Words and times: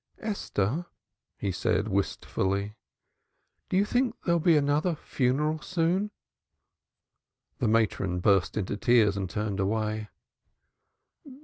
"Esther!" 0.17 0.87
he 1.37 1.51
said, 1.51 1.87
wistfully, 1.87 2.75
"do 3.69 3.77
you 3.77 3.85
think 3.85 4.15
there'll 4.25 4.39
be 4.39 4.57
another 4.57 4.95
funeral 4.95 5.61
soon?". 5.61 6.09
The 7.59 7.67
matron 7.67 8.19
burst 8.19 8.57
into 8.57 8.77
tears 8.77 9.15
and 9.15 9.29
turned 9.29 9.59
away. 9.59 10.09